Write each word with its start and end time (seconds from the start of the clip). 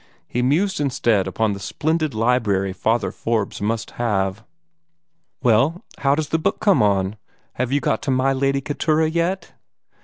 He 0.27 0.41
mused 0.41 0.81
instead 0.81 1.27
upon 1.27 1.53
the 1.53 1.59
splendid 1.59 2.15
library 2.15 2.73
Father 2.73 3.11
Forbes 3.11 3.61
must 3.61 3.91
have. 4.01 4.43
"Well, 5.43 5.83
how 5.99 6.15
does 6.15 6.29
the 6.29 6.39
book 6.39 6.59
come 6.59 6.81
on? 6.81 7.17
Have 7.57 7.71
you 7.71 7.81
got 7.81 8.01
to 8.01 8.09
'my 8.09 8.33
Lady 8.33 8.61
Keturah' 8.61 9.07
yet?'" 9.11 9.53